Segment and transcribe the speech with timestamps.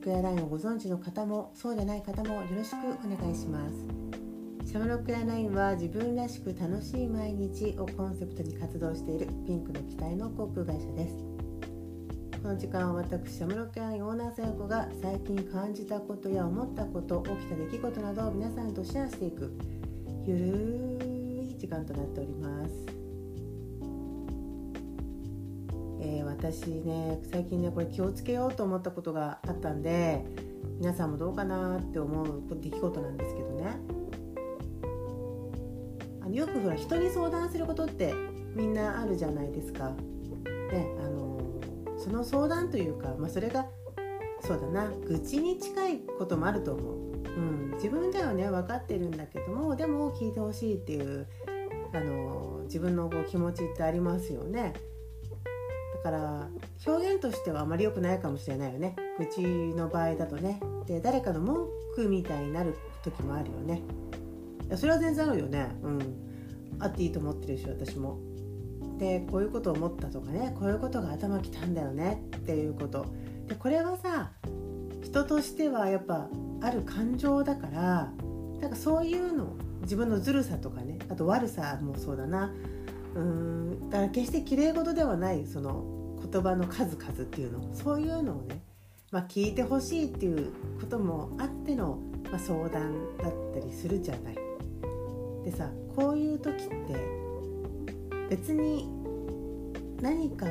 [0.00, 3.84] クエアラインをご存知の方もそうでない方もよろしくお願いします。
[4.66, 11.14] シャムロックエアラインは自分らしく楽しい毎日をコンセプトに活動しているピンクの機体の航空会社です。
[12.42, 19.52] この時間は私シャムロックエアラインオーナーさや子が最近感じたことや思ったこと起きた出来事などを皆さんとシェアしていく
[20.24, 22.99] ゆるい時間となっております。
[26.40, 30.24] 私ね最近ねこれ気をつけようと思ったことがあったんで
[30.78, 33.76] 皆さんもどうかなって思う出来事なんですけどね
[36.22, 38.14] あのよくほら人に相談することって
[38.54, 39.90] みんなあるじゃないですか。
[39.90, 41.40] ねあの
[41.98, 43.66] その相談というか、まあ、それが
[44.40, 46.96] そうだな愚痴に近いこともあると思う。
[46.96, 51.26] うん、自分ではね分かってるんだけどもでも聞いてほしいっていう
[51.92, 54.72] あの自分のこう気持ちってありますよね。
[56.02, 56.48] だから
[56.86, 58.96] 表現としてはあまり良くないかもしれないよね。
[59.18, 60.60] 愚痴の場合だとね。
[60.86, 63.82] で誰かの文句みたいになる時もあるよね。
[64.76, 65.68] それは全然あるよね。
[65.82, 66.00] うん。
[66.78, 68.18] あっていいと思ってるし私も。
[68.98, 70.54] でこういうことを思ったとかね。
[70.58, 72.22] こういうことが頭きたんだよね。
[72.36, 73.04] っていうこと。
[73.46, 74.32] でこれはさ
[75.02, 76.28] 人としてはやっぱ
[76.62, 78.12] ある感情だから
[78.60, 80.98] なんかそういうの自分のずるさとかね。
[81.10, 82.54] あと悪さもそうだな。
[83.14, 85.84] うんだから決してきれい事ではないその
[86.30, 88.62] 言葉の数々っていうのそういうのをね、
[89.10, 91.98] まあ、聞いてほしいっていうこともあっての、
[92.30, 94.34] まあ、相談だったりするじゃない。
[95.44, 96.74] でさこういう時って
[98.28, 98.88] 別に
[100.02, 100.46] 何か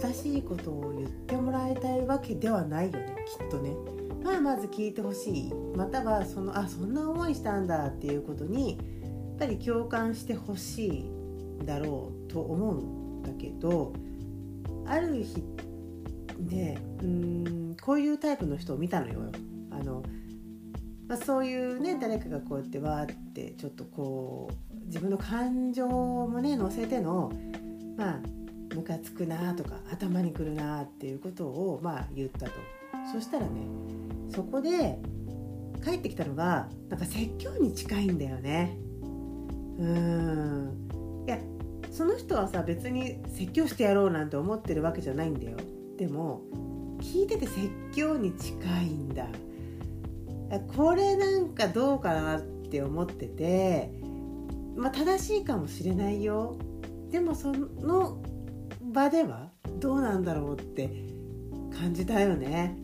[0.00, 3.74] 正しいことを言ってもらいたいわけではないよねきっとね。
[4.22, 11.15] まあ、まず聞いてほしいまたはそのあそんな思いしたんだっていうことにやっぱり共感してほしい
[11.64, 13.92] だろうと思うんだけど
[14.86, 15.42] ある日
[16.38, 19.20] でうんこういうタイプの人を見たのよ。
[19.70, 20.02] あの
[21.08, 27.32] まあ、そういうね誰かがこうやってわーってちょっとこう自分の感情もね乗せての
[27.96, 28.20] まあ
[28.74, 32.52] ムカつくなとか頭にくるなっていうことをまあ言ったと。
[33.12, 33.50] そしたらね
[34.30, 34.98] そこで
[35.84, 38.76] 帰ってきたのがなんか説教に近いんだよね。
[39.78, 40.85] うん。
[41.96, 45.56] その人はさ別に説教してやろうなんて思ってるわけじゃないんだよ。
[45.96, 46.42] でも
[47.00, 49.26] 聞いてて説教に近いんだ。
[50.76, 53.90] これなんかどうかなって思ってて
[54.76, 56.58] まあ正しいかもしれないよ。
[57.10, 58.22] でもその
[58.92, 59.48] 場では
[59.80, 60.90] どうなんだろうって
[61.80, 62.76] 感じたよね。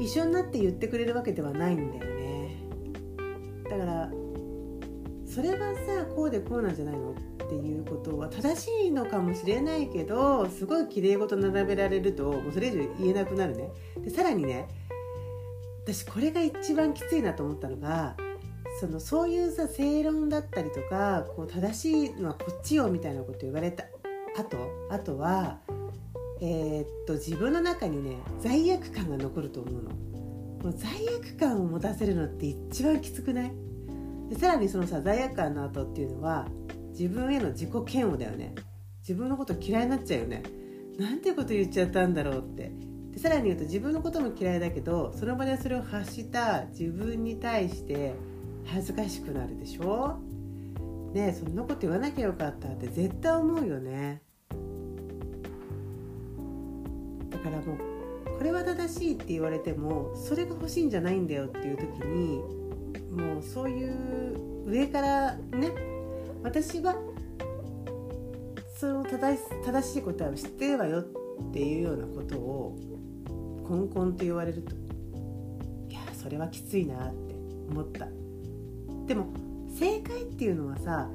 [0.00, 2.56] 一緒になって言ってくれるわけではないんだよね。
[3.70, 4.10] だから
[5.34, 7.12] それはさこうでこうなんじゃないの？
[7.12, 7.14] っ
[7.48, 13.70] ていうことは正しいのかもしれないけどすごい綺麗事並べられるともうそれ以上言えなくなるね。
[13.98, 14.68] でさらにね
[15.84, 18.16] 私これが一番きついなと思ったのが
[18.80, 23.84] そのそういうさ正論だったりとかこう正しいのはこっちよみたいなこと言われた
[24.38, 24.56] あと
[24.90, 25.58] あとは
[26.40, 29.90] えー、っと自分の中にね罪悪感が残ると思うの。
[30.62, 33.52] もう罪悪感を持たせるのって一番きつくない？
[34.32, 36.48] でさらにそのさ罪悪感の後っていうのは
[36.98, 38.54] 自分への自己嫌悪だよね。
[39.00, 40.42] 自分のこと嫌いになっちゃうよね。
[40.98, 42.72] なんてこと言っちゃったんだろうって。
[43.10, 48.14] でさらに言うと自分のことも嫌いだけどその場でそれを発した自分に対して
[48.64, 50.18] 恥ずかしくなるでしょ？
[51.12, 54.22] ねそんなこと言わなきゃよかったって絶対思うよね。
[57.28, 62.61] だからもうこれは正しいって言われてもそれが欲しいんじゃないんだよっていう時に
[63.12, 65.70] もうそういう上からね
[66.42, 66.96] 私は
[68.78, 71.04] その正し正しい答えを知ってればよっ
[71.52, 72.76] ていうようなことを
[73.66, 74.74] コンコンと言われると
[75.88, 77.34] いやそれはきついなって
[77.70, 78.08] 思った。
[79.06, 79.26] でも
[79.78, 81.08] 正解っていうのはさ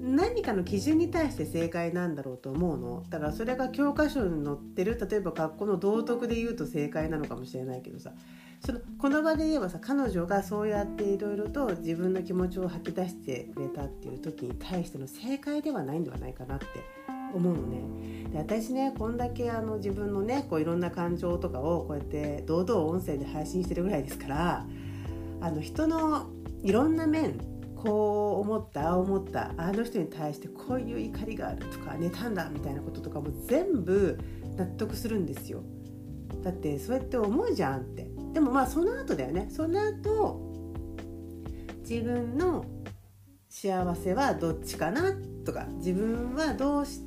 [0.00, 3.04] 何かの基準に対して正解なんだろうと思うの。
[3.08, 8.12] だからそれが教科書に載ってる例えば学校の道徳で言うと正解なのかもしれないけどさ。
[8.60, 16.66] そのこの場で言えばさ彼女がそうやっていろいろと自分の気持ちを吐き出してくれたっていう時に対しての正解ではないんではないかなって
[17.34, 18.30] 思うのね。
[18.32, 24.66] で私ねこんだけあの自分のねこういろんな感情とかをこうやって堂々音声で配信してるぐらいですから
[25.40, 26.30] あの人の
[26.62, 27.38] いろんな面
[27.76, 34.18] こう思ったああ思ったあの人に対してこういう怒りがあるとか妬んだみたいなこととかも全部
[34.56, 35.62] 納得するんですよ。
[36.42, 38.08] だってそうやって思うじゃんって。
[38.32, 39.48] でもまあその後だよね。
[39.50, 40.52] その後
[41.88, 42.64] 自分の
[43.48, 45.14] 幸せはどっちかな
[45.44, 47.00] とか自分はどうし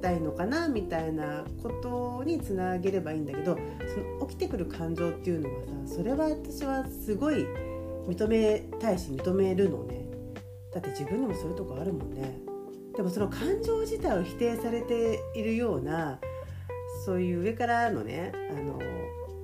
[0.00, 3.56] たいのかなみたいなことにつなげればいいんだけど
[3.94, 7.46] その起きてくる感情っていうのはさそれは私はすごい
[8.06, 10.05] 認めたいし認めるのね。
[10.72, 12.38] だって自分にもそういうとこあるもんね。
[12.96, 16.18] でもその感情自体を否定されているような
[17.04, 18.78] そういう上からのねあの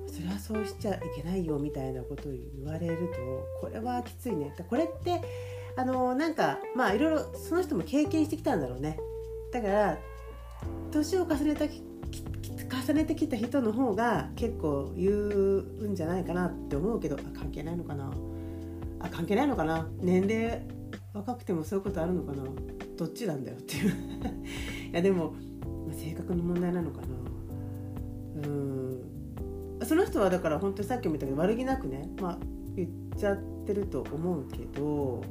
[0.07, 4.53] それはそうしちゃいけないよみたいなことを言われるとこれはきついね。
[4.67, 5.21] これって
[5.75, 8.99] あのなんかまあいろいろその人も経験してきたんだろうね。
[9.51, 9.97] だから
[10.91, 18.11] 年を重ねた重ねてきた人の方が結構言うんじゃないかなって思うけどあ関係ないのかな。
[18.99, 19.87] あ関係ないのかな。
[19.99, 20.61] 年齢
[21.13, 22.43] 若くてもそういうことあるのかな？
[22.97, 23.89] どっちなんだよっていう。
[24.91, 25.31] いやでも、
[25.87, 27.07] まあ、性格の問題なのかな？
[28.47, 28.99] うん。
[29.85, 32.37] その人はだから本当にさっきも言ったけど悪気なくね、まあ、
[32.75, 35.21] 言っちゃってると思うけど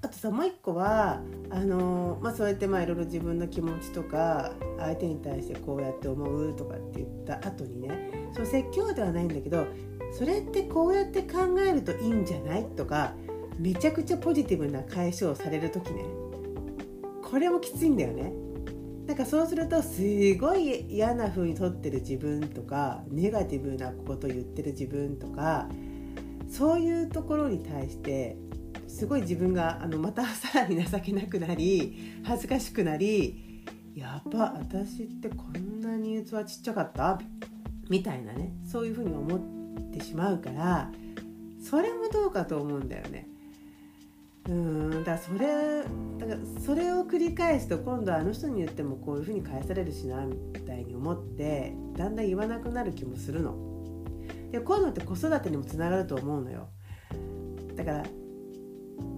[0.00, 1.20] あとさもう一個は
[1.50, 9.66] あのまあ、そうやってまあいろいろ自分の気持ちとか相手に対してこうやって思うとかって言った後にねその説教ではないんだけど
[10.12, 12.64] それってこうやって考えるといいんじゃない？
[12.76, 13.14] とか
[13.58, 16.04] めちゃくちゃポジティブな解消をされる時ね。
[17.22, 18.32] これもきついんだよね。
[19.06, 20.00] なんかそうするとす
[20.36, 25.68] ごい嫌な風に撮ってる自分とかネガティブなこと言ってる自分とか
[26.48, 28.36] そういうところに対して
[28.86, 33.64] すごい自分があのまた さらに情けなくなり恥ずかしくなり
[33.94, 37.20] やっぱ私ってこんなに器ちっちゃかった？
[37.90, 38.54] みたいなね。
[38.64, 39.40] そういうふうに思っ
[39.90, 40.90] てしまうから
[41.60, 43.28] それもどうかと思うんだよね。
[44.48, 45.84] うんだかそれ
[46.18, 53.54] だからそれを繰り返すと今度あの人に言ってもこういうふうに返されるしなみたいに思ってだんだん言わなくなる気もするの。
[54.50, 56.68] でこういうのって子育てにもつながると思うのよ。
[57.76, 58.04] だから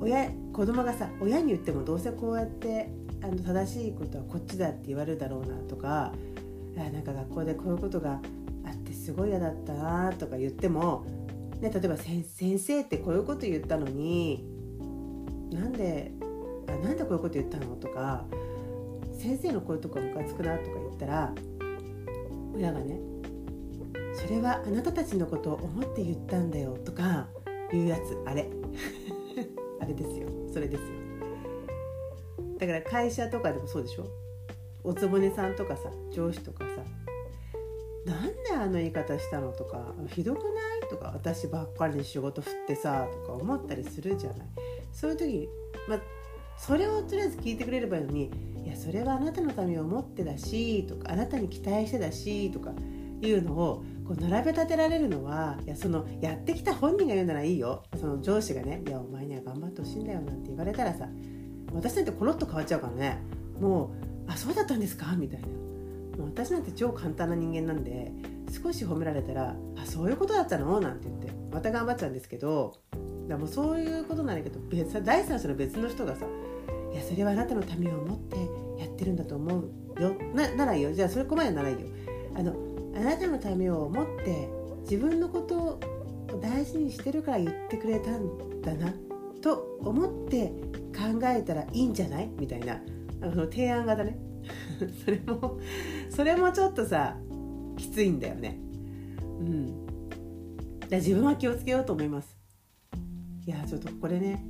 [0.01, 2.91] 親子供がさ親に言ってもどうせこうやって
[3.23, 6.13] あの正しいことはこっちだって言われるだろうなとか
[6.77, 8.21] なんか学校でこういうことが
[8.67, 11.07] あってすごい嫌だったなとか言っても、
[11.61, 12.25] ね、例えば先
[12.59, 14.54] 生ってこういうこと言ったのに
[15.55, 16.11] なんで
[16.67, 17.77] あなんでこういうこと言ったの？
[17.77, 18.25] とか
[19.17, 20.59] 先生のこういうとこムカつくな？
[20.59, 21.33] とか言ったら
[22.55, 22.99] 親がね
[24.15, 27.29] それはあなたたちのことを思って言ったんだよとか
[27.73, 28.51] いうやつあれ。
[29.81, 30.29] あれですよ。
[30.53, 30.89] それですよ。
[32.59, 34.07] だから会社とかでもそうでしょ？
[34.83, 36.83] おつぼねさんとかさ上司とかさ
[38.05, 39.53] なんであの言い方したの？
[39.53, 40.45] とかひどくな
[40.87, 40.89] い？
[40.91, 44.49] とか私ばっかりに仕事振ってさとか思ったりするじゃない。
[44.95, 45.49] そういう時
[45.89, 46.01] まあ
[46.57, 48.31] それをとりあえず聞いてくれればいいのに
[48.65, 52.73] いやそれはあなたのためを思ってだしとかあなたに期待してだしとか
[53.21, 61.09] いうのをこう並べ立てられるのはいやそのやってきた本人が言うならいいよその上司がね「いやお前には頑張ってほしいんだよ」なんて言われたらさ
[61.73, 63.19] 私なんてコロッと変わっちゃうからね
[63.61, 63.91] もう
[64.31, 65.49] 「あそうだったんですか?」みたいな
[66.19, 68.13] もう私なんて超簡単な人間なんで
[68.51, 72.75] 少し褒められたら「あそういうことだったの?」なんて言ってまた頑張っちゃうんですけど
[73.29, 76.27] だもうそういうことなんだけど別第三者の別の人がさ
[76.93, 78.37] 「いやそれはあなたのためを思って
[78.81, 79.59] やってるんだと思
[79.97, 80.93] うよ」なならいいよ。
[80.93, 81.87] じゃあそれこまでならいいよ。
[82.37, 82.55] あの
[82.97, 84.49] あなたのためを思って
[84.83, 85.81] 自分のことを
[86.41, 88.93] 大事にしてるから言ってくれたんだな
[89.41, 90.53] と思って
[90.97, 92.31] 考えたらいいんじゃない？
[92.39, 92.81] みたいな。
[93.23, 94.19] あの提案型ね。
[95.05, 95.59] それも
[96.11, 97.17] それもちょっとさ
[97.77, 98.59] きついんだよね。
[99.41, 99.87] うん。
[100.89, 102.34] だ自分は気をつけようと思います。
[103.47, 104.45] いやちょっとこれね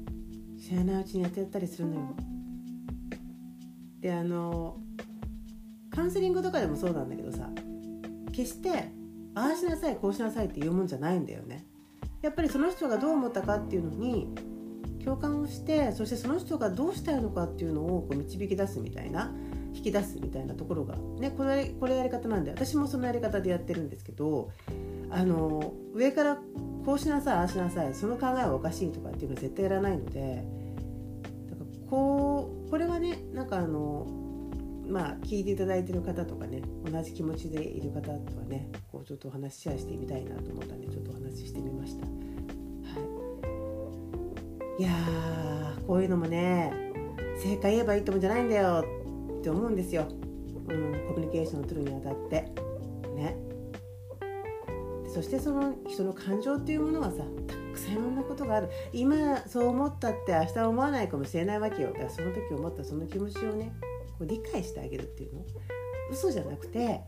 [0.58, 2.16] 知らないうちにやってやったりするのよ。
[4.00, 4.76] であの
[5.90, 7.48] カウンセリングとかでもそうなんだけどさ
[8.32, 8.90] 決して
[9.34, 11.66] ああしなさいこうしなさいっていうもんじゃないんだよね。
[12.22, 14.28] やっぱりその人がどう思ったかっていうのに
[15.04, 19.30] 共感をしてそしてその人がどうしたいのかっていうのをこう導き出すみたいな
[19.74, 24.50] 引き出すみたいなところがねこれこれやり方なんで私もそのやり方でやってるんですけど
[25.10, 26.38] あの上から
[26.84, 30.44] こうしなさいああしなさいその考えはおかしいとかっていうのは絶対やらないので
[31.50, 34.06] だからこうこれはねなんかあの
[34.86, 42.06] まあ聞いていただいてる方とかね同じ気持ちでいる方とはねこうちょっとお話シェアしてみたいなと思ったんでちょっとお話ししてみました。
[42.06, 42.12] は
[44.78, 44.92] い、いや
[45.86, 46.72] こういうのもね
[47.42, 48.84] 正解言えばいいってもんじゃないんだよ
[49.38, 50.06] って思うんですよ、
[50.68, 52.52] うん、コミュニケーションを取るにあたって。
[53.16, 53.53] ね。
[55.14, 58.68] そしてその人の感情っていうものはさたくさんいろんなことがある。
[58.92, 61.92] 今そう思ったって明日思わないかもしれないわけよ。
[61.92, 63.72] だからその時思ったその気持ちをね。
[64.18, 65.44] こう理解してあげるっていうの。
[66.10, 67.00] 嘘じゃなくて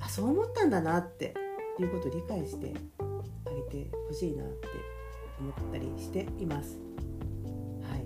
[0.00, 1.34] あそう思ったんだなって
[1.78, 4.68] いうことを理解してあげてほしいなって
[5.38, 6.78] 思ったりしています。
[7.82, 7.96] は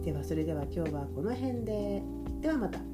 [0.00, 2.02] い、ではそれでは今日はこの辺で。
[2.40, 2.87] ではまた。